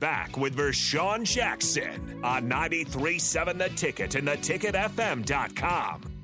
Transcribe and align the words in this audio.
Back 0.00 0.36
with 0.36 0.56
Vershawn 0.56 1.24
Jackson 1.24 2.20
on 2.24 2.48
93.7 2.50 3.58
The 3.58 3.68
Ticket 3.70 4.14
and 4.16 4.28
theticketfm.com. 4.28 6.14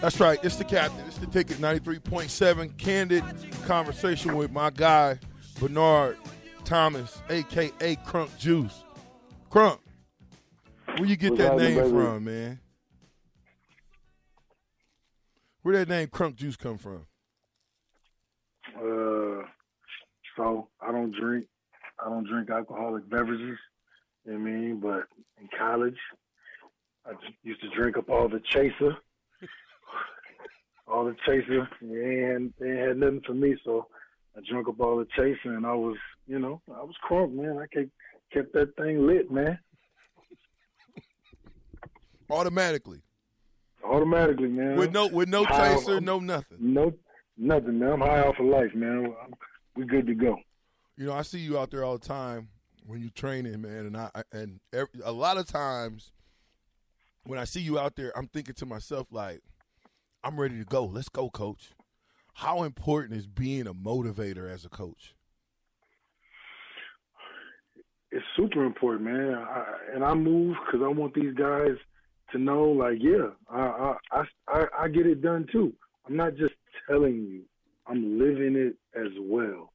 That's 0.00 0.20
right. 0.20 0.38
It's 0.44 0.56
the 0.56 0.64
captain. 0.64 1.04
It's 1.06 1.18
the 1.18 1.26
ticket. 1.26 1.58
Ninety-three 1.58 1.98
point 2.00 2.30
seven. 2.30 2.68
Candid 2.70 3.24
conversation 3.64 4.36
with 4.36 4.52
my 4.52 4.70
guy 4.70 5.18
Benard 5.54 6.16
Thomas, 6.64 7.20
aka 7.30 7.96
Crunk 7.96 8.36
Juice. 8.38 8.84
Crunk, 9.50 9.78
where 10.98 11.06
you 11.06 11.16
get 11.16 11.32
What's 11.32 11.42
that 11.42 11.56
name 11.56 11.90
from, 11.90 12.24
man? 12.24 12.60
Where 15.66 15.78
that 15.78 15.88
name 15.88 16.06
Crunk 16.06 16.36
Juice 16.36 16.54
come 16.54 16.78
from? 16.78 17.08
Uh, 18.76 19.42
so 20.36 20.68
I 20.80 20.92
don't 20.92 21.10
drink. 21.10 21.48
I 21.98 22.08
don't 22.08 22.24
drink 22.24 22.50
alcoholic 22.50 23.10
beverages. 23.10 23.58
You 24.24 24.34
know 24.34 24.38
I 24.38 24.42
mean? 24.42 24.78
But 24.78 25.08
in 25.40 25.48
college, 25.58 25.96
I 27.04 27.14
used 27.42 27.60
to 27.62 27.70
drink 27.70 27.96
up 27.96 28.08
all 28.08 28.28
the 28.28 28.38
chaser. 28.38 28.96
all 30.86 31.04
the 31.04 31.16
chaser. 31.26 31.68
and 31.80 32.54
they 32.60 32.76
had 32.76 32.98
nothing 32.98 33.22
for 33.26 33.34
me, 33.34 33.56
so 33.64 33.88
I 34.36 34.42
drank 34.48 34.68
up 34.68 34.80
all 34.80 34.98
the 34.98 35.08
chaser, 35.16 35.56
and 35.56 35.66
I 35.66 35.74
was, 35.74 35.96
you 36.28 36.38
know, 36.38 36.62
I 36.68 36.84
was 36.84 36.94
crunk, 37.10 37.32
man. 37.32 37.58
I 37.58 37.66
kept 37.76 37.90
kept 38.32 38.52
that 38.52 38.76
thing 38.76 39.04
lit, 39.04 39.32
man. 39.32 39.58
Automatically, 42.30 43.02
Automatically, 43.86 44.48
man. 44.48 44.76
with 44.76 44.92
no 44.92 45.06
with 45.08 45.28
no 45.28 45.44
High 45.44 45.74
chaser, 45.74 45.96
off- 45.96 46.02
no 46.02 46.18
nothing. 46.18 46.58
no, 46.60 46.92
nothing, 47.36 47.78
man. 47.78 47.92
I'm 47.92 48.00
high 48.00 48.22
off 48.26 48.38
of 48.38 48.46
life, 48.46 48.74
man. 48.74 49.14
We 49.76 49.84
good 49.86 50.06
to 50.06 50.14
go. 50.14 50.36
You 50.96 51.06
know, 51.06 51.12
I 51.12 51.22
see 51.22 51.38
you 51.38 51.58
out 51.58 51.70
there 51.70 51.84
all 51.84 51.98
the 51.98 52.06
time 52.06 52.48
when 52.86 53.00
you're 53.00 53.10
training, 53.10 53.60
man, 53.62 53.86
and 53.86 53.96
I 53.96 54.10
I- 54.14 54.22
and 54.32 54.60
every, 54.72 54.88
a 55.04 55.12
lot 55.12 55.36
of 55.36 55.46
times 55.46 56.12
when 57.24 57.38
I 57.38 57.44
see 57.44 57.60
you 57.60 57.78
out 57.78 57.96
there, 57.96 58.16
I'm 58.16 58.28
thinking 58.28 58.54
to 58.54 58.66
myself 58.66 59.08
like, 59.10 59.40
I'm 60.24 60.38
ready 60.40 60.58
to 60.58 60.64
go. 60.64 60.84
Let's 60.84 61.08
go, 61.08 61.28
coach. 61.30 61.70
How 62.34 62.62
important 62.64 63.18
is 63.18 63.26
being 63.26 63.66
a 63.66 63.74
motivator 63.74 64.50
as 64.52 64.64
a 64.64 64.68
coach? 64.68 65.14
it's 68.12 68.24
super 68.36 68.64
important, 68.64 69.04
man. 69.04 69.34
I, 69.34 69.64
and 69.94 70.04
I 70.04 70.14
move 70.14 70.56
because 70.64 70.80
I 70.84 70.88
want 70.88 71.12
these 71.14 71.34
guys 71.34 71.76
to 72.36 72.42
know, 72.42 72.64
like, 72.64 72.98
yeah, 73.00 73.30
I, 73.50 73.94
I, 74.12 74.22
I, 74.48 74.64
I, 74.80 74.88
get 74.88 75.06
it 75.06 75.22
done 75.22 75.46
too. 75.50 75.72
I'm 76.06 76.16
not 76.16 76.36
just 76.36 76.54
telling 76.88 77.14
you, 77.14 77.42
I'm 77.86 78.18
living 78.18 78.56
it 78.56 78.76
as 78.98 79.12
well. 79.20 79.72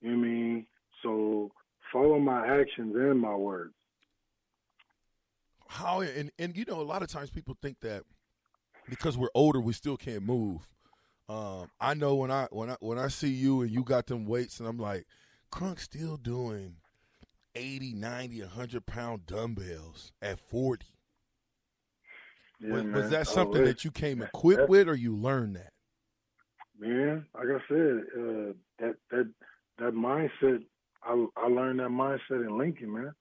You 0.00 0.10
know 0.10 0.18
I 0.18 0.28
mean? 0.28 0.66
So 1.02 1.50
follow 1.92 2.18
my 2.18 2.46
actions 2.46 2.94
and 2.94 3.20
my 3.20 3.34
words. 3.34 3.72
How 5.68 6.02
and 6.02 6.30
and 6.38 6.56
you 6.56 6.64
know, 6.66 6.80
a 6.80 6.82
lot 6.82 7.02
of 7.02 7.08
times 7.08 7.30
people 7.30 7.56
think 7.60 7.80
that 7.80 8.04
because 8.88 9.18
we're 9.18 9.28
older, 9.34 9.60
we 9.60 9.72
still 9.72 9.96
can't 9.96 10.22
move. 10.22 10.68
Um, 11.28 11.70
I 11.80 11.94
know 11.94 12.14
when 12.14 12.30
I 12.30 12.46
when 12.50 12.70
I 12.70 12.76
when 12.80 12.98
I 12.98 13.08
see 13.08 13.30
you 13.30 13.62
and 13.62 13.70
you 13.70 13.82
got 13.82 14.06
them 14.06 14.24
weights, 14.26 14.60
and 14.60 14.68
I'm 14.68 14.78
like, 14.78 15.06
Crunk 15.50 15.80
still 15.80 16.16
doing 16.16 16.76
80, 17.54 17.94
90, 17.94 18.40
100 18.42 18.86
pound 18.86 19.26
dumbbells 19.26 20.12
at 20.22 20.38
40. 20.38 20.86
Yeah, 22.60 22.72
was, 22.72 22.84
man. 22.84 22.92
was 22.92 23.10
that 23.10 23.26
something 23.26 23.64
that 23.64 23.84
you 23.84 23.90
came 23.90 24.22
equipped 24.22 24.60
that- 24.62 24.68
with, 24.68 24.88
or 24.88 24.94
you 24.94 25.14
learned 25.16 25.56
that? 25.56 25.70
man, 26.78 27.24
like 27.34 27.46
I 27.48 27.68
said, 27.68 28.02
uh, 28.18 28.52
that 28.78 28.96
that 29.10 29.30
that 29.78 29.94
mindset, 29.94 30.64
I 31.02 31.26
I 31.36 31.48
learned 31.48 31.80
that 31.80 31.88
mindset 31.90 32.46
in 32.46 32.58
Lincoln, 32.58 32.92
man. 32.92 33.12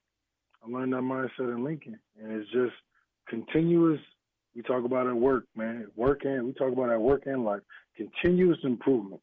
I 0.64 0.70
learned 0.70 0.94
that 0.94 1.02
mindset 1.02 1.54
in 1.54 1.64
Lincoln, 1.64 2.00
and 2.22 2.32
it's 2.32 2.50
just 2.52 2.74
continuous. 3.28 4.00
We 4.56 4.62
talk 4.62 4.86
about 4.86 5.08
at 5.08 5.16
work, 5.16 5.46
man. 5.56 5.88
Work 5.96 6.26
and 6.26 6.46
we 6.46 6.54
talk 6.54 6.72
about 6.72 6.90
at 6.92 7.02
work 7.02 7.24
and 7.26 7.44
life. 7.44 7.62
Continuous 7.98 8.60
improvement. 8.64 9.22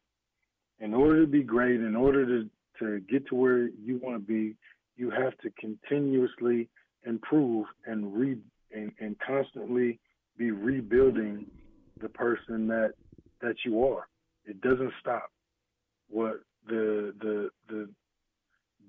In 0.80 0.94
order 0.94 1.20
to 1.20 1.26
be 1.26 1.42
great, 1.42 1.80
in 1.80 1.96
order 1.96 2.24
to 2.26 2.50
to 2.78 3.00
get 3.00 3.26
to 3.28 3.34
where 3.34 3.68
you 3.68 4.00
want 4.02 4.16
to 4.16 4.26
be, 4.26 4.56
you 4.96 5.10
have 5.10 5.36
to 5.38 5.50
continuously 5.58 6.68
improve 7.04 7.66
and 7.86 8.14
re 8.14 8.38
and, 8.72 8.92
and 9.00 9.16
constantly 9.18 9.98
be 10.36 10.50
rebuilding 10.50 11.46
the 12.00 12.08
person 12.08 12.66
that 12.68 12.92
that 13.42 13.56
you 13.64 13.84
are. 13.84 14.08
It 14.44 14.60
doesn't 14.60 14.92
stop. 15.00 15.30
What 16.08 16.40
the 16.66 17.14
the 17.20 17.50
the 17.68 17.88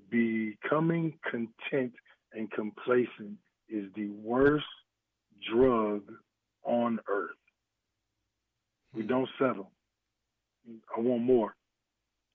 becoming 0.10 1.18
content 1.30 1.94
and 2.34 2.52
complacent 2.52 3.38
is 3.70 3.86
the 3.96 4.10
worst 4.10 4.66
drug 5.52 6.02
on 6.64 7.00
earth. 7.08 7.30
We 8.94 9.04
don't 9.04 9.30
settle. 9.40 9.72
I 10.96 11.00
want 11.00 11.24
more. 11.24 11.56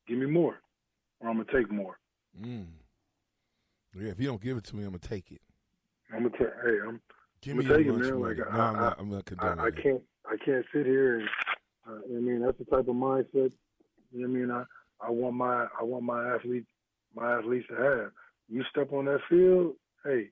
Give 0.08 0.18
me 0.18 0.26
more, 0.26 0.60
or 1.20 1.28
I'm 1.28 1.36
gonna 1.36 1.52
take 1.52 1.70
more. 1.70 1.98
Mm. 2.40 2.66
Yeah, 3.94 4.10
if 4.10 4.20
you 4.20 4.26
don't 4.26 4.42
give 4.42 4.56
it 4.56 4.64
to 4.64 4.76
me, 4.76 4.84
I'm 4.84 4.90
gonna 4.90 4.98
take 4.98 5.32
it. 5.32 5.40
I'm 6.12 6.24
gonna 6.24 6.30
take. 6.30 6.48
Hey, 6.64 6.78
I'm. 6.86 7.00
Give 7.42 7.56
me 7.56 7.64
your 7.64 7.76
take 7.76 7.86
man. 7.86 7.98
money. 7.98 8.12
Like 8.12 8.38
no, 8.38 8.44
I, 8.50 8.66
I'm 8.68 8.76
not. 8.76 8.96
I'm 8.98 9.10
not 9.10 9.24
condoning 9.24 9.60
I 9.60 9.68
it. 9.68 9.82
can't 9.82 10.02
I 10.26 10.36
can't 10.44 10.64
sit 10.72 10.86
here 10.86 11.20
and 11.20 11.28
uh, 11.88 12.00
I 12.04 12.20
mean 12.20 12.42
that's 12.42 12.58
the 12.58 12.64
type 12.64 12.88
of 12.88 12.96
mindset 12.96 13.52
you 14.12 14.20
know 14.22 14.28
what 14.28 14.28
I 14.28 14.28
mean 14.28 14.50
I, 14.50 14.64
I 15.00 15.10
want 15.10 15.34
my 15.36 15.66
I 15.78 15.82
want 15.82 16.04
my 16.04 16.34
athletes 16.34 16.66
my 17.14 17.38
athletes 17.38 17.66
to 17.68 17.76
have. 17.76 18.10
You 18.48 18.62
step 18.70 18.92
on 18.92 19.06
that 19.06 19.20
field, 19.28 19.74
hey, 20.04 20.30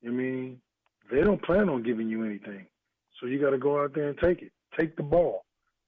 you 0.00 0.10
I 0.10 0.14
mean 0.14 0.60
they 1.10 1.20
don't 1.20 1.42
plan 1.42 1.68
on 1.68 1.82
giving 1.82 2.08
you 2.08 2.24
anything. 2.24 2.66
So 3.20 3.26
you 3.26 3.40
gotta 3.40 3.58
go 3.58 3.82
out 3.82 3.94
there 3.94 4.08
and 4.08 4.18
take 4.18 4.42
it. 4.42 4.52
Take 4.78 4.96
the 4.96 5.02
ball. 5.02 5.44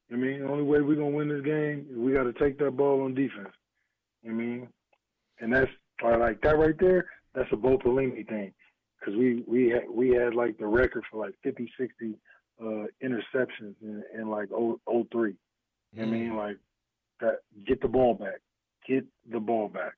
You 0.08 0.16
I 0.16 0.20
mean 0.20 0.40
the 0.40 0.48
only 0.48 0.64
way 0.64 0.80
we're 0.80 0.96
gonna 0.96 1.10
win 1.10 1.28
this 1.28 1.44
game 1.44 1.86
is 1.90 1.96
we 1.96 2.12
gotta 2.12 2.32
take 2.32 2.58
that 2.58 2.76
ball 2.76 3.02
on 3.02 3.14
defense. 3.14 3.54
You 4.22 4.32
I 4.32 4.34
mean? 4.34 4.68
And 5.40 5.52
that's 5.52 5.70
like 6.02 6.40
that 6.42 6.58
right 6.58 6.78
there, 6.78 7.06
that's 7.34 7.48
a 7.52 7.56
Bo 7.56 7.78
Pelini 7.78 8.26
thing 8.28 8.52
because 9.04 9.18
we 9.18 9.42
we 9.46 9.68
had 9.68 9.82
we 9.92 10.10
had 10.10 10.34
like 10.34 10.58
the 10.58 10.66
record 10.66 11.04
for 11.10 11.24
like 11.24 11.34
50, 11.42 11.70
60 11.78 12.14
uh, 12.60 12.64
interceptions 13.02 13.74
in, 13.82 14.02
in 14.14 14.28
like 14.28 14.48
0, 14.48 14.78
03. 15.12 15.34
You 15.92 16.02
I 16.02 16.06
mean? 16.06 16.36
Like 16.36 16.56
that 17.20 17.40
get 17.66 17.80
the 17.80 17.88
ball 17.88 18.14
back. 18.14 18.40
Get 18.88 19.04
the 19.30 19.40
ball 19.40 19.68
back. 19.68 19.94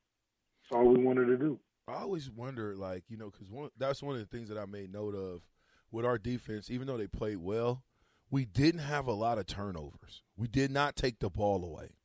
That's 0.70 0.78
all 0.78 0.88
we 0.88 1.02
wanted 1.02 1.26
to 1.26 1.36
do. 1.36 1.58
I 1.88 1.94
always 1.94 2.30
wonder, 2.30 2.74
like 2.74 3.04
you 3.08 3.16
know, 3.16 3.30
because 3.30 3.50
one 3.50 3.70
that's 3.78 4.02
one 4.02 4.16
of 4.16 4.20
the 4.20 4.36
things 4.36 4.48
that 4.48 4.58
I 4.58 4.66
made 4.66 4.92
note 4.92 5.14
of 5.14 5.42
with 5.90 6.04
our 6.04 6.18
defense. 6.18 6.70
Even 6.70 6.86
though 6.86 6.96
they 6.96 7.06
played 7.06 7.38
well, 7.38 7.84
we 8.30 8.44
didn't 8.44 8.80
have 8.80 9.06
a 9.06 9.12
lot 9.12 9.38
of 9.38 9.46
turnovers. 9.46 10.22
We 10.36 10.48
did 10.48 10.70
not 10.70 10.96
take 10.96 11.20
the 11.20 11.30
ball 11.30 11.64
away. 11.64 11.96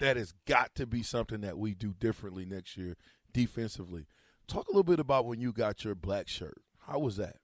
That 0.00 0.16
has 0.16 0.32
got 0.46 0.74
to 0.76 0.86
be 0.86 1.02
something 1.02 1.40
that 1.40 1.58
we 1.58 1.74
do 1.74 1.92
differently 1.98 2.44
next 2.44 2.76
year 2.76 2.96
defensively. 3.32 4.06
Talk 4.48 4.66
a 4.68 4.70
little 4.70 4.82
bit 4.82 4.98
about 4.98 5.26
when 5.26 5.40
you 5.40 5.52
got 5.52 5.84
your 5.84 5.94
black 5.94 6.26
shirt. 6.26 6.56
How 6.78 6.98
was 6.98 7.16
that? 7.16 7.36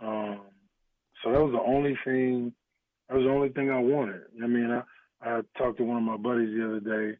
Um, 0.00 0.40
so 1.22 1.32
that 1.32 1.40
was 1.40 1.52
the 1.52 1.60
only 1.60 1.98
thing. 2.04 2.52
That 3.08 3.16
was 3.16 3.24
the 3.24 3.30
only 3.32 3.48
thing 3.48 3.70
I 3.70 3.80
wanted. 3.80 4.22
I 4.42 4.46
mean, 4.46 4.70
I, 4.70 4.82
I 5.28 5.40
talked 5.58 5.78
to 5.78 5.84
one 5.84 5.96
of 5.96 6.02
my 6.04 6.16
buddies 6.16 6.54
the 6.56 6.64
other 6.64 6.80
day 6.80 7.18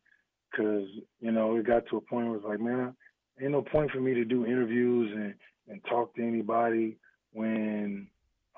because 0.50 0.88
you 1.20 1.32
know 1.32 1.56
it 1.56 1.66
got 1.66 1.82
to 1.90 1.96
a 1.96 2.00
point 2.00 2.28
where 2.28 2.36
it's 2.36 2.46
like, 2.46 2.60
man, 2.60 2.94
ain't 3.40 3.50
no 3.50 3.62
point 3.62 3.90
for 3.90 4.00
me 4.00 4.14
to 4.14 4.24
do 4.24 4.46
interviews 4.46 5.10
and 5.14 5.34
and 5.68 5.80
talk 5.88 6.14
to 6.14 6.22
anybody 6.22 6.96
when 7.32 8.06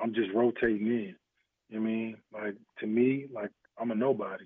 I'm 0.01 0.13
just 0.13 0.31
rotating 0.35 0.87
in. 0.87 1.15
You 1.71 1.81
know 1.81 1.87
I 1.87 1.89
mean, 1.89 2.17
like 2.35 2.55
to 2.81 2.87
me, 2.87 3.27
like 3.33 3.51
I'm 3.79 3.91
a 3.91 3.95
nobody. 3.95 4.45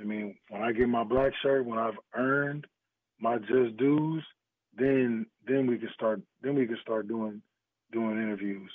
I 0.00 0.04
mean, 0.04 0.36
when 0.48 0.62
I 0.62 0.72
get 0.72 0.88
my 0.88 1.04
black 1.04 1.32
shirt, 1.42 1.66
when 1.66 1.78
I've 1.78 1.98
earned 2.14 2.66
my 3.20 3.38
just 3.38 3.76
dues, 3.76 4.22
then 4.76 5.26
then 5.46 5.66
we 5.66 5.78
can 5.78 5.90
start 5.94 6.20
then 6.42 6.54
we 6.54 6.66
can 6.66 6.78
start 6.82 7.08
doing 7.08 7.40
doing 7.92 8.12
interviews. 8.12 8.70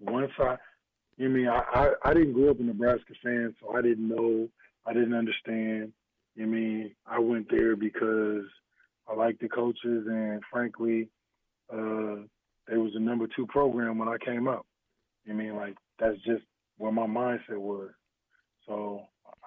Once 0.00 0.32
I, 0.38 0.56
you 1.16 1.26
I 1.26 1.28
mean, 1.28 1.48
I, 1.48 1.62
I 1.72 1.90
I 2.04 2.14
didn't 2.14 2.32
grow 2.32 2.50
up 2.50 2.60
a 2.60 2.62
Nebraska 2.62 3.14
fan, 3.22 3.54
so 3.60 3.76
I 3.76 3.82
didn't 3.82 4.08
know, 4.08 4.48
I 4.86 4.92
didn't 4.92 5.14
understand. 5.14 5.92
You 6.34 6.44
I 6.44 6.46
mean, 6.46 6.94
I 7.06 7.18
went 7.18 7.50
there 7.50 7.76
because 7.76 8.44
I 9.08 9.14
liked 9.14 9.40
the 9.40 9.48
coaches, 9.48 10.06
and 10.06 10.42
frankly, 10.50 11.08
uh, 11.72 12.22
it 12.68 12.78
was 12.78 12.92
the 12.94 13.00
number 13.00 13.26
two 13.34 13.46
program 13.46 13.98
when 13.98 14.08
I 14.08 14.16
came 14.24 14.48
up. 14.48 14.66
You 15.24 15.34
I 15.34 15.36
mean, 15.36 15.56
like 15.56 15.76
that's 15.98 16.18
just 16.18 16.44
where 16.78 16.92
my 16.92 17.06
mindset 17.06 17.58
was. 17.58 17.90
So 18.66 19.02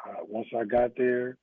I, 0.05 0.21
once 0.27 0.47
I 0.57 0.63
got 0.63 0.91
there, 0.97 1.37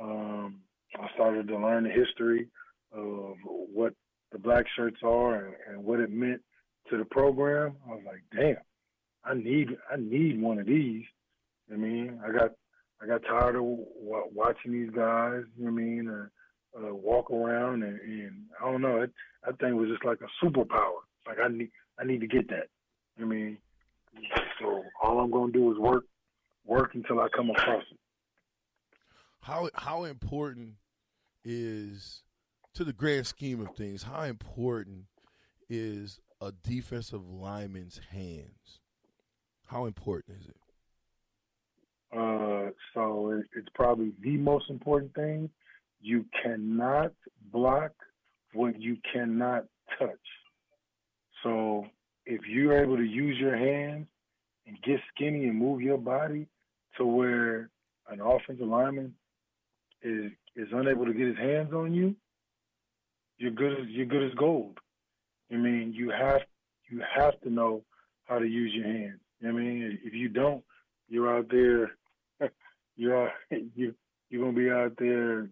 um, 0.00 0.60
I 0.94 1.08
started 1.14 1.48
to 1.48 1.58
learn 1.58 1.84
the 1.84 1.90
history 1.90 2.48
of 2.92 3.36
what 3.44 3.94
the 4.32 4.38
black 4.38 4.66
shirts 4.76 4.98
are 5.02 5.46
and, 5.46 5.54
and 5.68 5.84
what 5.84 6.00
it 6.00 6.10
meant 6.10 6.40
to 6.90 6.96
the 6.96 7.04
program. 7.04 7.76
I 7.86 7.90
was 7.90 8.02
like, 8.06 8.22
damn, 8.34 8.56
I 9.24 9.34
need 9.34 9.68
I 9.90 9.96
need 9.96 10.40
one 10.40 10.58
of 10.58 10.66
these. 10.66 11.04
I 11.72 11.76
mean, 11.76 12.20
I 12.26 12.32
got 12.32 12.50
I 13.02 13.06
got 13.06 13.22
tired 13.22 13.56
of 13.56 13.62
w- 13.62 14.30
watching 14.34 14.72
these 14.72 14.90
guys. 14.90 15.42
You 15.56 15.64
know 15.64 15.70
what 15.72 15.80
I 15.80 15.84
mean? 15.84 16.08
Uh, 16.08 16.26
uh, 16.74 16.94
walk 16.94 17.30
around 17.30 17.82
and, 17.82 18.00
and 18.00 18.44
I 18.60 18.70
don't 18.70 18.80
know. 18.80 19.02
It, 19.02 19.12
that 19.44 19.58
thing 19.58 19.76
was 19.76 19.90
just 19.90 20.04
like 20.04 20.18
a 20.22 20.44
superpower. 20.44 21.00
Like 21.26 21.38
I 21.42 21.48
need 21.48 21.70
I 22.00 22.04
need 22.04 22.20
to 22.20 22.26
get 22.26 22.48
that. 22.48 22.68
I 23.20 23.24
mean, 23.24 23.58
so 24.60 24.84
all 25.02 25.20
I'm 25.20 25.30
gonna 25.30 25.52
do 25.52 25.70
is 25.72 25.78
work 25.78 26.04
work 26.64 26.94
until 26.94 27.20
I 27.20 27.28
come 27.34 27.50
across 27.50 27.84
it. 27.90 27.98
How 29.40 29.68
how 29.74 30.04
important 30.04 30.74
is 31.44 32.22
to 32.74 32.84
the 32.84 32.92
grand 32.92 33.26
scheme 33.26 33.60
of 33.60 33.74
things? 33.76 34.02
How 34.02 34.22
important 34.22 35.04
is 35.68 36.20
a 36.40 36.52
defensive 36.62 37.26
lineman's 37.28 38.00
hands? 38.10 38.80
How 39.66 39.86
important 39.86 40.38
is 40.40 40.48
it? 40.48 40.56
Uh, 42.16 42.70
so 42.94 43.30
it, 43.30 43.46
it's 43.56 43.68
probably 43.74 44.12
the 44.22 44.36
most 44.36 44.68
important 44.68 45.14
thing. 45.14 45.48
You 46.00 46.26
cannot 46.42 47.12
block 47.52 47.92
what 48.52 48.80
you 48.80 48.98
cannot 49.12 49.64
touch. 49.98 50.10
So 51.42 51.86
if 52.26 52.42
you're 52.46 52.82
able 52.82 52.96
to 52.96 53.04
use 53.04 53.38
your 53.38 53.56
hands 53.56 54.06
and 54.66 54.76
get 54.82 55.00
skinny 55.14 55.46
and 55.46 55.58
move 55.58 55.80
your 55.80 55.98
body 55.98 56.46
to 56.98 57.06
where 57.06 57.70
an 58.08 58.20
offensive 58.20 58.66
lineman 58.66 59.14
is 60.02 60.32
is 60.54 60.68
unable 60.72 61.06
to 61.06 61.14
get 61.14 61.28
his 61.28 61.38
hands 61.38 61.72
on 61.72 61.94
you, 61.94 62.14
you're 63.38 63.50
good 63.50 63.72
as 63.72 63.86
you're 63.88 64.06
good 64.06 64.22
as 64.24 64.34
gold. 64.34 64.78
I 65.52 65.56
mean, 65.56 65.92
you 65.94 66.10
have 66.10 66.42
you 66.90 67.02
have 67.14 67.40
to 67.42 67.50
know 67.50 67.82
how 68.24 68.38
to 68.38 68.46
use 68.46 68.72
your 68.74 68.86
hands. 68.86 69.20
I 69.46 69.50
mean, 69.50 69.98
if 70.04 70.14
you 70.14 70.28
don't, 70.28 70.62
you're 71.08 71.36
out 71.36 71.48
there. 71.50 71.92
You're 72.96 73.32
you 73.74 73.94
you're 74.28 74.44
gonna 74.44 74.56
be 74.56 74.70
out 74.70 74.92
there 74.98 75.48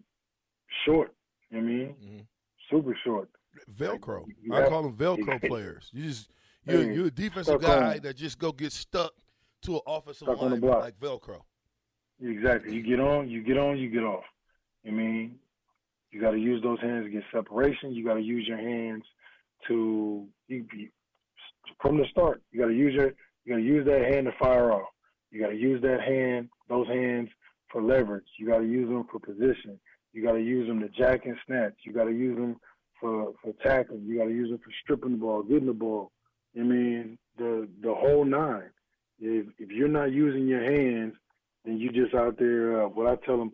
short. 0.85 1.13
I 1.51 1.59
mean, 1.59 1.95
mm-hmm. 2.01 2.19
super 2.69 2.95
short. 3.03 3.29
Velcro. 3.77 4.25
Like, 4.47 4.65
I 4.65 4.69
call 4.69 4.83
them 4.83 4.93
Velcro 4.97 5.47
players. 5.47 5.89
You 5.91 6.03
just 6.03 6.29
you're, 6.65 6.91
you're 6.91 7.07
a 7.07 7.11
defensive 7.11 7.61
guy 7.61 7.95
on. 7.95 8.01
that 8.01 8.15
just 8.15 8.37
go 8.37 8.51
get 8.51 8.71
stuck 8.71 9.13
to 9.63 9.75
an 9.75 9.81
offensive 9.87 10.27
line 10.27 10.61
like 10.61 10.99
Velcro. 10.99 11.41
Exactly. 12.23 12.75
You 12.75 12.83
get 12.83 12.99
on, 12.99 13.29
you 13.29 13.43
get 13.43 13.57
on, 13.57 13.77
you 13.77 13.89
get 13.89 14.03
off. 14.03 14.23
I 14.85 14.91
mean, 14.91 15.39
you 16.11 16.21
got 16.21 16.31
to 16.31 16.39
use 16.39 16.61
those 16.61 16.79
hands 16.81 17.05
to 17.05 17.09
get 17.09 17.23
separation. 17.33 17.93
You 17.93 18.05
got 18.05 18.15
to 18.15 18.21
use 18.21 18.47
your 18.47 18.57
hands 18.57 19.03
to 19.67 20.27
you, 20.47 20.65
from 21.81 21.97
the 21.97 22.05
start. 22.11 22.41
You 22.51 22.59
got 22.59 22.67
to 22.67 22.75
use 22.75 22.93
your 22.93 23.13
you 23.45 23.53
got 23.53 23.57
to 23.57 23.63
use 23.63 23.85
that 23.85 24.13
hand 24.13 24.27
to 24.27 24.33
fire 24.39 24.71
off. 24.71 24.89
You 25.31 25.41
got 25.41 25.49
to 25.49 25.55
use 25.55 25.81
that 25.81 26.01
hand, 26.01 26.49
those 26.69 26.87
hands 26.87 27.29
for 27.71 27.81
leverage. 27.81 28.25
You 28.37 28.47
got 28.47 28.59
to 28.59 28.65
use 28.65 28.89
them 28.89 29.05
for 29.11 29.19
position. 29.19 29.79
You 30.13 30.23
got 30.23 30.33
to 30.33 30.41
use 30.41 30.67
them 30.67 30.81
to 30.81 30.89
jack 30.89 31.25
and 31.25 31.37
snatch. 31.47 31.73
You 31.85 31.93
got 31.93 32.05
to 32.05 32.11
use 32.11 32.37
them 32.37 32.57
for 32.99 33.33
for 33.41 33.53
tackling. 33.63 34.05
You 34.05 34.17
got 34.17 34.25
to 34.25 34.31
use 34.31 34.49
them 34.49 34.59
for 34.59 34.71
stripping 34.83 35.11
the 35.11 35.17
ball, 35.17 35.43
getting 35.43 35.67
the 35.67 35.73
ball. 35.73 36.11
I 36.57 36.63
mean, 36.63 37.17
the 37.37 37.67
the 37.81 37.93
whole 37.93 38.25
nine. 38.25 38.69
If 39.19 39.47
if 39.57 39.69
you're 39.69 39.87
not 39.87 40.11
using 40.11 40.47
your 40.47 40.63
hands, 40.63 41.13
then 41.63 41.77
you 41.77 41.91
just 41.91 42.13
out 42.13 42.37
there. 42.37 42.83
Uh, 42.83 42.87
what 42.89 43.07
I 43.07 43.15
tell 43.25 43.37
them. 43.37 43.53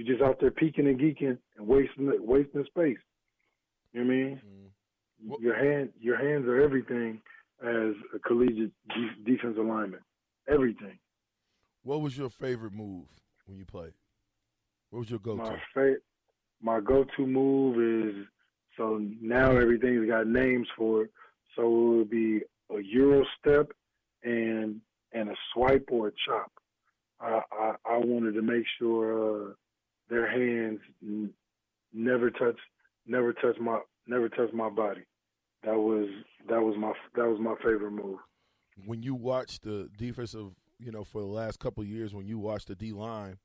You're 0.00 0.16
just 0.16 0.26
out 0.26 0.40
there 0.40 0.50
peeking 0.50 0.86
and 0.86 0.98
geeking 0.98 1.36
and 1.58 1.66
wasting 1.66 2.10
wasting 2.20 2.64
space. 2.64 2.96
You 3.92 4.02
know 4.02 4.06
what 4.06 4.14
I 4.14 4.16
mean? 4.16 4.40
Mm. 5.28 5.42
Your 5.42 5.54
hand, 5.54 5.90
your 6.00 6.16
hands 6.16 6.46
are 6.46 6.58
everything 6.58 7.20
as 7.62 7.92
a 8.14 8.18
collegiate 8.26 8.72
de- 8.88 9.30
defensive 9.30 9.62
lineman. 9.62 10.00
Everything. 10.48 10.98
What 11.82 12.00
was 12.00 12.16
your 12.16 12.30
favorite 12.30 12.72
move 12.72 13.08
when 13.44 13.58
you 13.58 13.66
played? 13.66 13.92
What 14.88 15.00
was 15.00 15.10
your 15.10 15.18
go-to? 15.18 15.42
My 15.42 15.60
favorite 15.74 16.02
my 16.62 16.80
go-to 16.80 17.26
move 17.26 17.76
is 18.08 18.24
so 18.78 19.02
now 19.20 19.50
everything's 19.50 20.08
got 20.08 20.26
names 20.26 20.68
for 20.78 21.02
it. 21.02 21.10
So 21.56 21.62
it 21.62 21.96
would 21.98 22.10
be 22.10 22.40
a 22.74 22.80
euro 22.82 23.26
step 23.38 23.70
and 24.24 24.80
and 25.12 25.28
a 25.28 25.34
swipe 25.52 25.88
or 25.90 26.08
a 26.08 26.12
chop. 26.26 26.52
I 27.20 27.42
I, 27.52 27.74
I 27.84 27.96
wanted 27.98 28.32
to 28.32 28.42
make 28.42 28.64
sure 28.78 29.50
uh, 29.50 29.52
their 30.10 30.28
hands 30.28 30.80
n- 31.02 31.30
never 31.92 32.30
touch 32.30 32.58
never 33.06 33.32
touch 33.32 33.56
my 33.60 33.80
never 34.06 34.28
touch 34.28 34.52
my 34.52 34.68
body. 34.68 35.02
That 35.64 35.76
was 35.76 36.08
that 36.48 36.60
was 36.60 36.76
my 36.78 36.92
that 37.14 37.26
was 37.28 37.38
my 37.40 37.54
favorite 37.56 37.92
move. 37.92 38.18
When 38.84 39.02
you 39.02 39.14
watch 39.14 39.60
the 39.60 39.88
defensive, 39.96 40.52
you 40.78 40.90
know, 40.90 41.04
for 41.04 41.20
the 41.20 41.26
last 41.26 41.60
couple 41.60 41.84
years, 41.84 42.14
when 42.14 42.26
you 42.26 42.38
watch 42.38 42.64
the 42.64 42.74
D 42.74 42.92
line, 42.92 43.38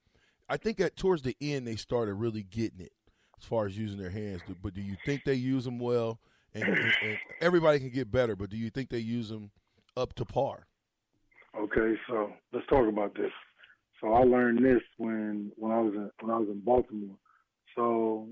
I 0.50 0.58
think 0.58 0.80
at 0.80 0.96
towards 0.96 1.22
the 1.22 1.36
end 1.40 1.68
they 1.68 1.76
started 1.76 2.16
really 2.16 2.44
getting 2.44 2.80
it 2.80 2.94
as 3.40 3.46
far 3.46 3.66
as 3.66 3.78
using 3.78 4.00
their 4.00 4.10
hands. 4.10 4.42
But 4.62 4.74
do 4.74 4.82
you 4.82 4.96
think 5.06 5.24
they 5.26 5.36
use 5.36 5.66
them 5.66 5.80
well? 5.80 6.20
And, 6.54 6.64
and, 6.64 6.94
and 7.04 7.18
everybody 7.42 7.80
can 7.80 7.90
get 7.90 8.10
better, 8.10 8.34
but 8.38 8.50
do 8.50 8.56
you 8.56 8.70
think 8.70 8.90
they 8.90 9.00
use 9.00 9.28
them 9.28 9.52
up 9.98 10.14
to 10.14 10.24
par? 10.24 10.68
Okay, 11.58 11.96
so 12.08 12.32
let's 12.54 12.66
talk 12.68 12.88
about 12.88 13.14
this. 13.16 13.32
So 14.02 14.14
I 14.14 14.24
learned 14.24 14.64
this 14.64 14.82
when 14.98 15.52
when 15.56 15.72
I 15.72 15.80
was 15.80 15.94
in 15.94 16.10
when 16.22 16.36
I 16.36 16.40
was 16.40 16.50
in 16.50 16.60
Baltimore. 16.60 17.18
So 17.76 18.28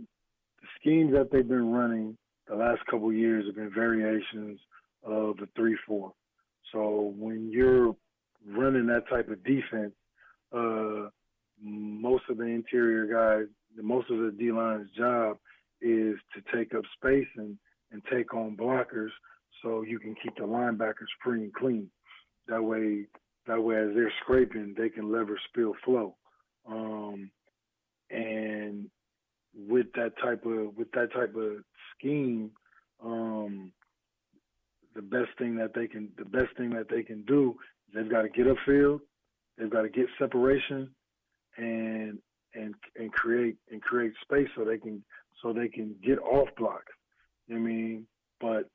the 0.62 0.67
schemes 0.79 1.13
that 1.13 1.32
they've 1.32 1.48
been 1.48 1.72
running 1.72 2.17
the 2.48 2.55
last 2.55 2.86
couple 2.86 3.10
of 3.10 3.15
years 3.15 3.46
have 3.46 3.55
been 3.55 3.74
variations 3.74 4.60
of 5.03 5.38
the 5.38 5.48
three 5.55 5.77
four. 5.88 6.13
So 6.72 7.13
when 7.17 7.51
you're 7.51 7.96
running 8.48 8.88
that 8.88 9.08
type 9.10 9.29
of 9.29 9.43
defense, 9.43 9.93
uh, 10.53 11.10
most 11.62 12.24
of 12.29 12.38
the 12.38 12.46
interior 12.46 13.05
guys, 13.05 13.48
most 13.82 14.10
of 14.12 14.17
the 14.17 14.32
D 14.38 14.51
line's 14.51 14.89
job 14.98 15.38
is 15.82 16.15
to 16.34 16.55
take 16.55 16.74
up 16.74 16.84
space 16.96 17.27
and, 17.38 17.58
and 17.91 18.01
take 18.12 18.34
on 18.34 18.58
blockers 18.58 19.10
so 19.62 19.84
you 19.84 20.00
can 20.00 20.15
keep 20.22 20.36
the 20.36 20.43
linebackers 20.43 21.12
free 21.24 21.43
and 21.43 21.53
clean. 21.53 21.89
That 22.48 22.63
way, 22.63 23.05
that 23.47 23.62
way 23.62 23.75
as 23.75 23.89
they're 23.93 24.13
scraping, 24.21 24.75
they 24.77 24.89
can 24.89 25.12
lever 25.12 25.39
spill 25.50 25.73
flow. 25.83 26.15
Um, 26.67 27.29
and 28.09 28.89
with 29.55 29.88
that 29.95 30.13
type 30.23 30.45
of 30.45 30.75
with 30.77 30.91
that 30.93 31.13
type 31.13 31.35
of 31.35 31.63
scheme, 31.97 32.51
um, 33.03 33.71
the 34.95 35.01
best 35.01 35.29
thing 35.38 35.55
that 35.57 35.73
they 35.73 35.88
can 35.88 36.09
the 36.17 36.25
best 36.25 36.55
thing 36.57 36.69
that 36.71 36.88
they 36.89 37.03
can 37.03 37.23
do 37.23 37.55
is 37.88 37.95
they've 37.95 38.12
got 38.12 38.21
to 38.23 38.29
get 38.29 38.47
upfield, 38.47 39.00
they've 39.57 39.69
got 39.69 39.81
to 39.81 39.89
get 39.89 40.05
separation, 40.19 40.89
and 41.57 42.19
and 42.53 42.75
and 42.95 43.12
create 43.12 43.57
and 43.71 43.81
create 43.81 44.13
space 44.21 44.47
so 44.55 44.63
they 44.63 44.77
can 44.77 45.03
so 45.41 45.53
they 45.53 45.67
can 45.67 45.95
get 46.05 46.19
off 46.19 46.47
blocks. 46.57 46.91
I 47.50 47.55
mean, 47.55 48.07
but 48.39 48.69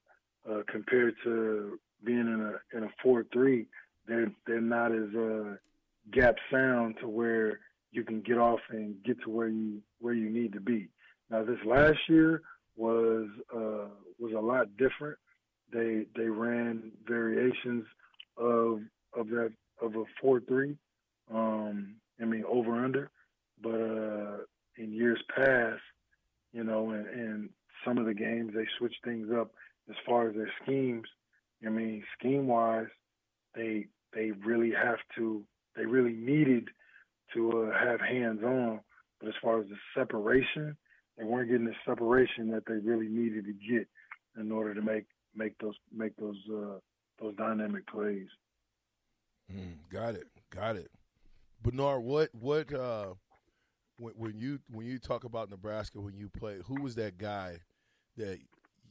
uh, 0.48 0.62
compared 0.70 1.14
to 1.24 1.78
being 2.04 2.20
in 2.20 2.40
a 2.54 2.76
in 2.76 2.84
a 2.84 2.90
four 3.02 3.24
three, 3.32 3.66
they're 4.08 4.32
they're 4.46 4.60
not 4.60 4.92
as 4.92 5.14
uh, 5.14 5.54
gap 6.10 6.36
sound 6.50 6.96
to 7.00 7.08
where 7.08 7.60
you 7.92 8.02
can 8.04 8.20
get 8.20 8.38
off 8.38 8.60
and 8.70 8.96
get 9.04 9.20
to 9.22 9.30
where 9.30 9.48
you 9.48 9.80
where 10.00 10.14
you 10.14 10.30
need 10.30 10.52
to 10.54 10.60
be. 10.60 10.88
Now 11.30 11.44
this 11.44 11.58
last 11.64 11.98
year 12.08 12.42
was 12.76 13.28
uh, 13.54 13.88
was 14.18 14.32
a 14.36 14.40
lot 14.40 14.76
different. 14.76 15.18
They 15.72 16.06
they 16.16 16.28
ran 16.28 16.90
variations 17.06 17.84
of 18.36 18.80
of 19.14 19.28
that 19.28 19.52
of 19.82 19.94
a 19.94 20.04
four 20.20 20.40
three. 20.40 20.76
Um, 21.32 21.96
I 22.20 22.24
mean 22.24 22.44
over 22.48 22.84
under, 22.84 23.10
but 23.62 23.80
uh, 23.80 24.38
in 24.76 24.92
years 24.92 25.20
past, 25.34 25.82
you 26.52 26.64
know, 26.64 26.90
and, 26.90 27.06
and 27.06 27.48
some 27.84 27.98
of 27.98 28.06
the 28.06 28.14
games 28.14 28.52
they 28.54 28.66
switched 28.78 29.04
things 29.04 29.28
up 29.38 29.52
as 29.90 29.96
far 30.06 30.28
as 30.28 30.34
their 30.34 30.50
schemes. 30.62 31.06
I 31.66 31.70
mean, 31.70 32.04
scheme 32.18 32.46
wise, 32.46 32.86
they 33.54 33.86
they 34.14 34.30
really 34.30 34.70
have 34.70 34.98
to 35.16 35.44
they 35.76 35.86
really 35.86 36.12
needed 36.12 36.68
to 37.34 37.68
uh, 37.68 37.78
have 37.78 38.00
hands 38.00 38.42
on, 38.42 38.80
but 39.20 39.28
as 39.28 39.34
far 39.42 39.60
as 39.60 39.66
the 39.68 39.76
separation, 39.96 40.76
they 41.16 41.24
weren't 41.24 41.48
getting 41.50 41.66
the 41.66 41.74
separation 41.86 42.50
that 42.50 42.64
they 42.66 42.74
really 42.74 43.08
needed 43.08 43.44
to 43.44 43.52
get 43.52 43.86
in 44.38 44.50
order 44.50 44.74
to 44.74 44.82
make 44.82 45.04
make 45.34 45.58
those 45.58 45.74
make 45.94 46.16
those 46.16 46.38
uh, 46.50 46.78
those 47.20 47.34
dynamic 47.36 47.86
plays. 47.86 48.28
Mm, 49.52 49.76
got 49.92 50.14
it, 50.14 50.26
got 50.54 50.76
it. 50.76 50.90
Benard, 51.64 52.02
what 52.02 52.30
what 52.34 52.72
uh, 52.72 53.14
when, 53.98 54.14
when 54.14 54.38
you 54.38 54.58
when 54.70 54.86
you 54.86 54.98
talk 54.98 55.24
about 55.24 55.50
Nebraska 55.50 56.00
when 56.00 56.16
you 56.16 56.28
play, 56.28 56.58
who 56.64 56.80
was 56.80 56.94
that 56.96 57.18
guy 57.18 57.58
that 58.16 58.38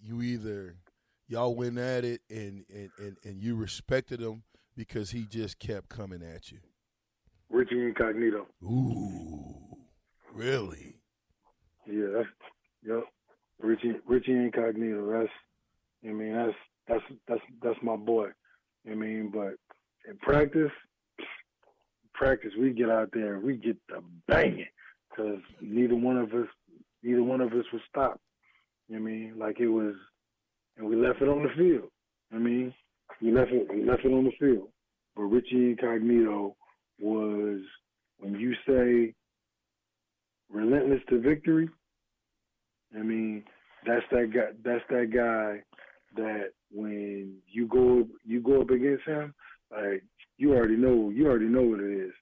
you 0.04 0.22
either 0.22 0.76
y'all 1.28 1.56
went 1.56 1.78
at 1.78 2.06
it 2.06 2.22
and 2.30 2.66
and, 2.74 2.90
and, 2.98 3.18
and 3.24 3.42
you 3.42 3.56
respected 3.56 4.20
him 4.20 4.44
because 4.78 5.12
he 5.12 5.26
just 5.26 5.60
kept 5.60 5.90
coming 5.90 6.22
at 6.22 6.52
you? 6.52 6.60
Richie 7.50 7.84
Incognito. 7.84 8.46
Ooh, 8.64 9.56
really? 10.34 10.96
Yeah, 11.88 12.08
that's 12.14 12.28
yep. 12.86 13.04
Richie 13.60 13.96
Richie 14.06 14.34
Incognito. 14.34 15.12
That's 15.12 15.32
I 16.08 16.14
mean 16.14 16.34
that's 16.34 16.56
that's 16.88 17.04
that's 17.28 17.42
that's 17.62 17.80
my 17.82 17.96
boy. 17.96 18.30
I 18.90 18.94
mean, 18.94 19.32
but 19.34 19.56
in 20.10 20.18
practice, 20.22 20.72
practice 22.14 22.52
we 22.60 22.72
get 22.72 22.90
out 22.90 23.10
there, 23.12 23.40
we 23.40 23.58
get 23.58 23.78
the 23.90 24.02
banging 24.28 24.68
because 25.10 25.40
neither 25.62 25.96
one 25.96 26.18
of 26.18 26.32
us, 26.34 26.48
neither 27.04 27.24
one 27.24 27.42
of 27.42 27.52
us 27.54 27.66
was 27.74 27.82
stopped. 27.90 28.20
I 28.94 29.00
mean, 29.00 29.34
like 29.38 29.60
it 29.60 29.68
was, 29.68 29.96
and 30.78 30.88
we 30.88 30.96
left 30.96 31.22
it 31.22 31.28
on 31.28 31.44
the 31.44 31.50
field. 31.58 31.90
I 32.34 32.38
mean, 32.38 32.74
we 33.22 33.32
left 33.32 33.52
it, 33.52 33.68
we 33.74 33.84
left 33.84 34.06
it 34.06 34.12
on 34.12 34.26
the 34.26 34.32
field. 34.40 34.70
But 35.16 35.24
Richie 35.24 35.72
Incognito 35.72 36.56
was 37.00 37.60
when 38.20 38.40
you 38.40 38.54
say 38.68 39.14
relentless 40.50 41.02
to 41.10 41.20
victory. 41.20 41.70
I 42.96 43.02
mean, 43.02 43.44
that's 43.86 44.06
that 44.12 44.32
guy. 44.34 44.52
That's 44.64 44.84
that 44.90 45.12
guy 45.14 45.64
that 46.16 46.52
when 46.72 47.38
you 47.48 47.68
go 47.68 48.08
you 48.26 48.42
go 48.42 48.62
up 48.62 48.70
against 48.70 49.06
him, 49.06 49.34
like 49.72 50.04
you 50.38 50.54
already 50.54 50.76
know 50.76 51.10
you 51.10 51.28
already 51.28 51.46
know 51.46 51.64
what 51.64 51.80
it 51.80 52.08
is. 52.08 52.14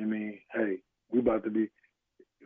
I 0.00 0.04
mean, 0.04 0.38
hey, 0.52 0.78
we 1.10 1.20
about 1.20 1.44
to 1.44 1.50
be 1.50 1.68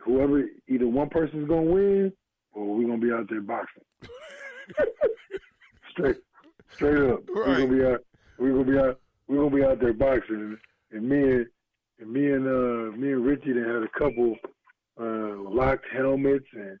whoever 0.03 0.45
either 0.67 0.87
one 0.87 1.09
person's 1.09 1.47
gonna 1.47 1.61
win 1.63 2.13
or 2.53 2.75
we're 2.75 2.87
gonna 2.87 3.01
be 3.01 3.11
out 3.11 3.27
there 3.29 3.41
boxing. 3.41 3.83
straight 5.91 6.17
straight 6.77 7.09
up. 7.11 7.19
Right. 7.29 7.47
We're 7.47 7.57
gonna 7.57 7.67
be 7.67 7.85
out 7.85 8.03
we're 8.37 8.51
gonna 8.51 8.71
be 8.71 8.77
out 8.77 8.99
we're 9.27 9.37
gonna 9.37 9.55
be 9.55 9.63
out 9.63 9.79
there 9.79 9.93
boxing 9.93 10.57
and 10.91 11.09
me 11.09 11.21
and 11.21 11.45
and 11.99 12.11
me 12.11 12.31
and 12.31 12.47
uh 12.47 12.95
me 12.95 13.11
and 13.13 13.25
Richie 13.25 13.53
they 13.53 13.59
had 13.61 13.83
a 13.83 13.89
couple 13.97 14.35
uh 14.99 15.49
locked 15.49 15.85
helmets 15.91 16.45
and 16.53 16.77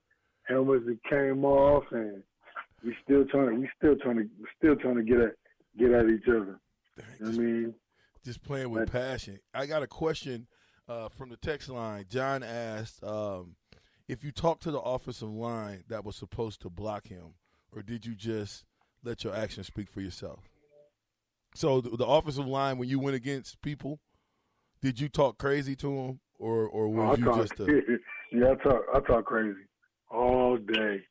helmets 0.47 0.85
that 0.85 0.99
came 1.09 1.43
off 1.43 1.83
and 1.91 2.21
we 2.83 2.95
still 3.03 3.25
trying 3.25 3.49
to 3.49 3.55
we 3.55 3.69
still 3.77 3.95
trying 3.97 4.17
to 4.17 4.29
still 4.57 4.75
trying 4.75 4.95
to 4.97 5.03
get 5.03 5.19
at 5.19 5.33
get 5.79 5.91
at 5.91 6.09
each 6.09 6.27
other. 6.27 6.59
You 6.97 7.03
know 7.19 7.25
I 7.25 7.25
Just, 7.25 7.39
mean? 7.39 7.73
just 8.23 8.43
playing 8.43 8.69
with 8.69 8.91
passion. 8.91 9.39
I 9.53 9.65
got 9.65 9.83
a 9.83 9.87
question 9.87 10.47
uh, 10.87 11.09
from 11.09 11.29
the 11.29 11.37
text 11.37 11.69
line. 11.69 12.05
John 12.09 12.43
asked 12.43 13.03
um, 13.03 13.55
if 14.07 14.23
you 14.23 14.31
talked 14.31 14.63
to 14.63 14.71
the 14.71 14.79
offensive 14.79 15.29
line 15.29 15.83
that 15.89 16.05
was 16.05 16.15
supposed 16.15 16.61
to 16.61 16.69
block 16.69 17.07
him, 17.07 17.33
or 17.75 17.81
did 17.81 18.05
you 18.05 18.15
just 18.15 18.63
let 19.03 19.23
your 19.23 19.35
actions 19.35 19.67
speak 19.67 19.89
for 19.89 20.01
yourself? 20.01 20.49
So 21.55 21.81
the, 21.81 21.97
the 21.97 22.05
offensive 22.05 22.47
line, 22.47 22.77
when 22.77 22.89
you 22.89 22.99
went 22.99 23.15
against 23.15 23.61
people, 23.61 23.99
did 24.81 24.99
you 24.99 25.09
talk 25.09 25.37
crazy 25.37 25.75
to 25.77 25.87
them, 25.87 26.19
or 26.37 26.67
or 26.67 26.85
I 26.85 27.09
was 27.09 27.19
you 27.19 27.25
talk, 27.25 27.41
just 27.41 27.59
a, 27.59 27.65
yeah, 28.31 28.51
I 28.51 28.55
talk 28.55 28.81
I 28.93 28.99
talk 28.99 29.25
crazy 29.25 29.65
all 30.09 30.57
day, 30.57 31.01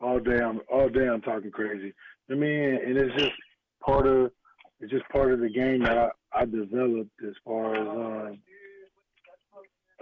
all 0.00 0.20
day. 0.20 0.40
I'm 0.40 0.60
all 0.70 0.88
day. 0.88 1.08
I'm 1.08 1.22
talking 1.22 1.50
crazy. 1.50 1.94
I 2.30 2.34
mean, 2.34 2.78
and 2.84 2.96
it's 2.98 3.14
just 3.16 3.32
part 3.80 4.06
of 4.06 4.30
it's 4.80 4.92
just 4.92 5.08
part 5.08 5.32
of 5.32 5.40
the 5.40 5.48
game 5.48 5.82
that 5.84 5.96
I, 5.96 6.10
I 6.34 6.44
developed 6.44 7.10
as 7.26 7.34
far 7.44 7.74
as 7.74 7.88
um, 7.88 8.38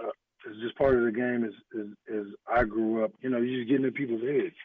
uh, 0.03 0.09
it's 0.47 0.59
just 0.61 0.77
part 0.77 0.95
of 0.95 1.05
the 1.05 1.11
game 1.11 1.45
as, 1.45 1.53
as 1.79 1.87
as 2.13 2.25
I 2.53 2.63
grew 2.63 3.03
up. 3.03 3.11
You 3.21 3.29
know, 3.29 3.37
you 3.37 3.59
just 3.59 3.69
getting 3.69 3.85
in 3.85 3.93
people's 3.93 4.21
heads. 4.21 4.55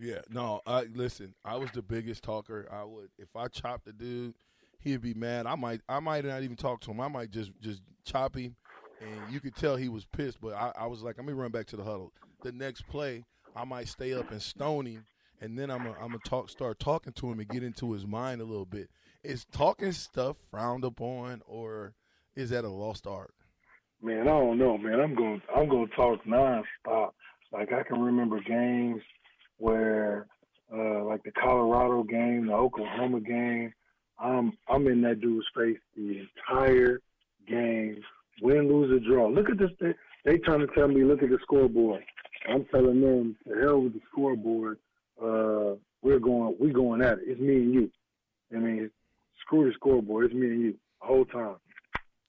Yeah, 0.00 0.20
no. 0.30 0.62
I 0.66 0.84
listen. 0.94 1.34
I 1.44 1.56
was 1.56 1.70
the 1.72 1.82
biggest 1.82 2.24
talker. 2.24 2.66
I 2.72 2.84
would 2.84 3.10
if 3.18 3.36
I 3.36 3.48
chopped 3.48 3.84
the 3.84 3.92
dude, 3.92 4.34
he'd 4.78 5.02
be 5.02 5.12
mad. 5.12 5.46
I 5.46 5.56
might, 5.56 5.82
I 5.88 6.00
might 6.00 6.24
not 6.24 6.42
even 6.42 6.56
talk 6.56 6.80
to 6.82 6.90
him. 6.90 7.00
I 7.00 7.08
might 7.08 7.30
just 7.30 7.52
just 7.60 7.82
chop 8.04 8.34
him, 8.34 8.56
and 9.00 9.32
you 9.32 9.40
could 9.40 9.54
tell 9.54 9.76
he 9.76 9.90
was 9.90 10.06
pissed. 10.06 10.40
But 10.40 10.54
I, 10.54 10.72
I 10.74 10.86
was 10.86 11.02
like, 11.02 11.18
let 11.18 11.26
me 11.26 11.34
run 11.34 11.50
back 11.50 11.66
to 11.66 11.76
the 11.76 11.84
huddle. 11.84 12.12
The 12.42 12.50
next 12.50 12.88
play, 12.88 13.26
I 13.54 13.64
might 13.64 13.88
stay 13.88 14.14
up 14.14 14.30
and 14.30 14.40
stone 14.40 14.86
him, 14.86 15.04
and 15.38 15.58
then 15.58 15.70
I'm 15.70 15.84
gonna 15.84 15.98
I'm 16.00 16.08
gonna 16.08 16.18
talk, 16.24 16.48
start 16.48 16.78
talking 16.78 17.12
to 17.12 17.30
him 17.30 17.38
and 17.38 17.48
get 17.48 17.62
into 17.62 17.92
his 17.92 18.06
mind 18.06 18.40
a 18.40 18.44
little 18.44 18.64
bit. 18.64 18.88
Is 19.22 19.44
talking 19.52 19.92
stuff 19.92 20.38
frowned 20.50 20.84
upon, 20.84 21.42
or 21.46 21.92
is 22.34 22.48
that 22.50 22.64
a 22.64 22.70
lost 22.70 23.06
art? 23.06 23.34
Man, 24.00 24.22
I 24.22 24.24
don't 24.30 24.56
know, 24.56 24.78
man. 24.78 24.98
I'm 24.98 25.14
going 25.14 25.42
I'm 25.54 25.68
to 25.68 25.86
talk 25.94 26.24
nonstop. 26.24 27.10
Like 27.52 27.70
I 27.70 27.82
can 27.82 28.00
remember 28.00 28.40
games 28.40 29.02
where, 29.60 30.26
uh, 30.74 31.04
like 31.04 31.22
the 31.22 31.30
Colorado 31.32 32.02
game, 32.02 32.46
the 32.46 32.54
Oklahoma 32.54 33.20
game. 33.20 33.72
I'm 34.18 34.52
I'm 34.68 34.86
in 34.86 35.00
that 35.02 35.20
dude's 35.20 35.46
face 35.56 35.78
the 35.96 36.26
entire 36.26 37.00
game, 37.48 38.02
win, 38.42 38.68
lose, 38.68 38.90
or 38.92 39.00
draw. 39.08 39.28
Look 39.28 39.48
at 39.48 39.58
this. 39.58 39.70
They, 39.80 39.94
they 40.24 40.38
trying 40.38 40.60
to 40.60 40.66
tell 40.74 40.88
me, 40.88 41.04
look 41.04 41.22
at 41.22 41.30
the 41.30 41.38
scoreboard. 41.42 42.02
I'm 42.48 42.64
telling 42.66 43.00
them, 43.00 43.36
the 43.46 43.60
hell 43.62 43.80
with 43.82 43.94
the 43.94 44.00
scoreboard. 44.12 44.78
Uh, 45.22 45.76
we're 46.02 46.18
going, 46.18 46.56
we 46.58 46.70
going 46.72 47.02
at 47.02 47.18
it. 47.18 47.24
It's 47.26 47.40
me 47.40 47.56
and 47.56 47.74
you. 47.74 47.90
I 48.54 48.58
mean, 48.58 48.90
screw 49.40 49.66
the 49.66 49.74
scoreboard. 49.74 50.26
It's 50.26 50.34
me 50.34 50.46
and 50.48 50.62
you 50.62 50.72
the 50.72 51.06
whole 51.06 51.24
time. 51.26 51.56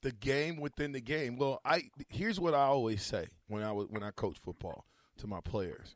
the 0.01 0.11
game 0.11 0.59
within 0.59 0.91
the 0.93 1.01
game. 1.01 1.37
Well, 1.37 1.59
I 1.65 1.83
here's 2.09 2.39
what 2.39 2.53
I 2.53 2.63
always 2.63 3.03
say 3.03 3.27
when 3.47 3.63
I 3.63 3.71
was 3.71 3.87
when 3.89 4.03
I 4.03 4.11
coach 4.11 4.37
football 4.43 4.85
to 5.17 5.27
my 5.27 5.39
players. 5.41 5.95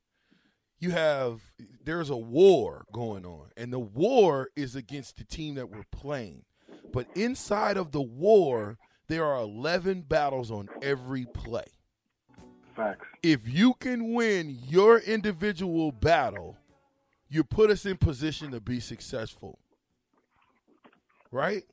You 0.79 0.91
have 0.91 1.41
there's 1.83 2.09
a 2.09 2.17
war 2.17 2.85
going 2.91 3.25
on, 3.25 3.49
and 3.55 3.71
the 3.71 3.79
war 3.79 4.49
is 4.55 4.75
against 4.75 5.17
the 5.17 5.23
team 5.23 5.55
that 5.55 5.69
we're 5.69 5.85
playing. 5.91 6.43
But 6.91 7.07
inside 7.15 7.77
of 7.77 7.91
the 7.91 8.01
war, 8.01 8.77
there 9.07 9.25
are 9.25 9.41
11 9.41 10.01
battles 10.01 10.51
on 10.51 10.69
every 10.81 11.25
play. 11.25 11.65
Facts. 12.75 13.05
If 13.23 13.47
you 13.47 13.73
can 13.75 14.13
win 14.13 14.57
your 14.67 14.99
individual 14.99 15.91
battle, 15.91 16.57
you 17.29 17.43
put 17.43 17.69
us 17.69 17.85
in 17.85 17.97
position 17.97 18.51
to 18.51 18.59
be 18.59 18.79
successful. 18.79 19.59
Right? 21.31 21.63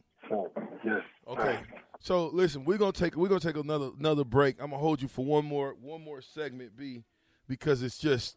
Yes. 0.84 1.02
Okay. 1.28 1.58
So 2.00 2.26
listen, 2.26 2.64
we're 2.64 2.78
gonna 2.78 2.92
take 2.92 3.16
we're 3.16 3.28
gonna 3.28 3.40
take 3.40 3.56
another 3.56 3.90
another 3.98 4.24
break. 4.24 4.56
I'm 4.60 4.70
gonna 4.70 4.82
hold 4.82 5.00
you 5.00 5.08
for 5.08 5.24
one 5.24 5.44
more 5.44 5.76
one 5.80 6.02
more 6.02 6.20
segment, 6.20 6.76
B, 6.76 7.04
because 7.46 7.82
it's 7.82 7.98
just 7.98 8.36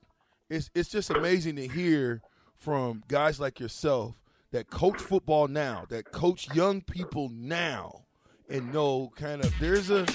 it's 0.49 0.69
it's 0.73 0.89
just 0.89 1.09
amazing 1.09 1.55
to 1.57 1.67
hear 1.67 2.21
from 2.57 3.03
guys 3.07 3.39
like 3.39 3.59
yourself 3.59 4.15
that 4.51 4.69
coach 4.69 5.01
football 5.01 5.47
now, 5.47 5.85
that 5.89 6.11
coach 6.11 6.53
young 6.55 6.81
people 6.81 7.29
now, 7.29 8.03
and 8.49 8.71
know 8.73 9.11
kind 9.15 9.43
of 9.43 9.53
there's 9.59 9.89
a 9.89 10.05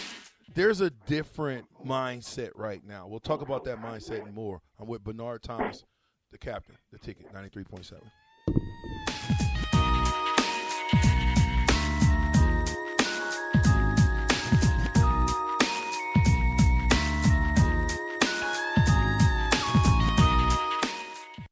there's 0.55 0.81
a 0.81 0.91
different 0.91 1.67
mindset 1.85 2.51
right 2.55 2.83
now. 2.87 3.07
We'll 3.07 3.21
talk 3.21 3.43
about 3.43 3.65
that 3.65 3.83
mindset 3.83 4.25
and 4.25 4.35
more. 4.35 4.61
I'm 4.79 4.89
with 4.89 5.05
Benard 5.05 5.43
Thomas, 5.43 5.85
the 6.33 6.39
captain, 6.39 6.77
the 6.93 6.99
ticket, 6.99 7.33
93.7. 7.35 8.01